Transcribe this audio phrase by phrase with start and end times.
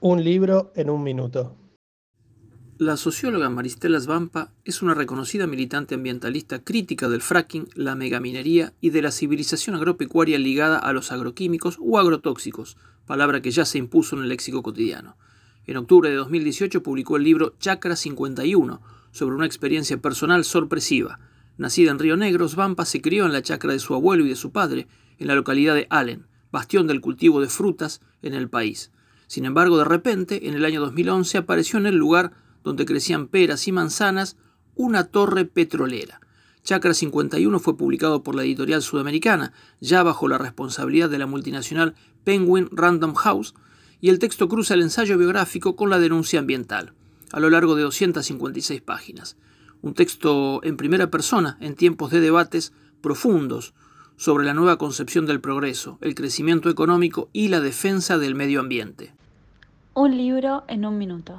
[0.00, 1.56] Un libro en un minuto.
[2.78, 8.90] La socióloga Maristela Svampa es una reconocida militante ambientalista crítica del fracking, la megaminería y
[8.90, 12.76] de la civilización agropecuaria ligada a los agroquímicos o agrotóxicos,
[13.06, 15.16] palabra que ya se impuso en el léxico cotidiano.
[15.66, 18.80] En octubre de 2018 publicó el libro Chakra 51,
[19.10, 21.18] sobre una experiencia personal sorpresiva.
[21.56, 24.36] Nacida en Río Negro, Svampa se crió en la chacra de su abuelo y de
[24.36, 24.86] su padre,
[25.18, 28.92] en la localidad de Allen, bastión del cultivo de frutas en el país.
[29.28, 32.32] Sin embargo, de repente, en el año 2011 apareció en el lugar
[32.64, 34.36] donde crecían peras y manzanas
[34.74, 36.20] una torre petrolera.
[36.64, 41.94] Chakra 51 fue publicado por la editorial sudamericana, ya bajo la responsabilidad de la multinacional
[42.24, 43.54] Penguin Random House,
[44.00, 46.94] y el texto cruza el ensayo biográfico con la denuncia ambiental,
[47.32, 49.36] a lo largo de 256 páginas.
[49.82, 53.74] Un texto en primera persona, en tiempos de debates profundos
[54.16, 59.14] sobre la nueva concepción del progreso, el crecimiento económico y la defensa del medio ambiente.
[59.98, 61.34] Un libro en un minuto.